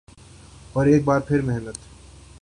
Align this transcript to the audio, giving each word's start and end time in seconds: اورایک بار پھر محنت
اورایک 0.73 1.03
بار 1.03 1.19
پھر 1.19 1.41
محنت 1.41 1.77